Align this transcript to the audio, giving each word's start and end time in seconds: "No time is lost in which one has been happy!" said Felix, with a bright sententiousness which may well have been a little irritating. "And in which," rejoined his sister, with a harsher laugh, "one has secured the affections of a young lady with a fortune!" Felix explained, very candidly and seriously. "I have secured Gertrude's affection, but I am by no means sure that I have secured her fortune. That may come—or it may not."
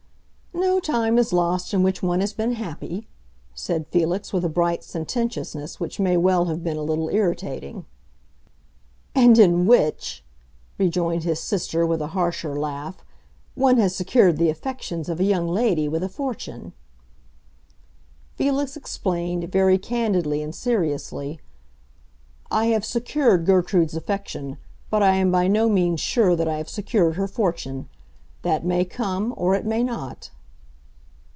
"No 0.53 0.79
time 0.79 1.17
is 1.17 1.31
lost 1.33 1.73
in 1.73 1.81
which 1.81 2.03
one 2.03 2.19
has 2.21 2.33
been 2.33 2.53
happy!" 2.53 3.07
said 3.55 3.87
Felix, 3.91 4.33
with 4.33 4.43
a 4.43 4.49
bright 4.49 4.83
sententiousness 4.83 5.79
which 5.79 5.99
may 5.99 6.17
well 6.17 6.45
have 6.45 6.63
been 6.63 6.75
a 6.77 6.81
little 6.83 7.07
irritating. 7.09 7.85
"And 9.15 9.39
in 9.39 9.65
which," 9.65 10.23
rejoined 10.77 11.23
his 11.23 11.39
sister, 11.39 11.85
with 11.85 12.01
a 12.01 12.07
harsher 12.07 12.57
laugh, 12.59 13.03
"one 13.55 13.77
has 13.77 13.95
secured 13.95 14.37
the 14.37 14.49
affections 14.49 15.07
of 15.07 15.19
a 15.19 15.23
young 15.23 15.47
lady 15.47 15.87
with 15.87 16.03
a 16.03 16.09
fortune!" 16.09 16.73
Felix 18.35 18.75
explained, 18.75 19.51
very 19.51 19.77
candidly 19.77 20.41
and 20.43 20.53
seriously. 20.53 21.39
"I 22.49 22.67
have 22.67 22.85
secured 22.85 23.45
Gertrude's 23.45 23.95
affection, 23.95 24.57
but 24.89 25.01
I 25.01 25.15
am 25.15 25.31
by 25.31 25.47
no 25.47 25.69
means 25.69 26.01
sure 26.01 26.35
that 26.35 26.47
I 26.47 26.57
have 26.57 26.69
secured 26.69 27.15
her 27.15 27.27
fortune. 27.27 27.87
That 28.41 28.65
may 28.65 28.83
come—or 28.83 29.55
it 29.55 29.65
may 29.65 29.83
not." 29.83 30.29